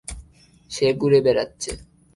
[0.71, 1.71] সে ঘুরে বেরাচ্ছে।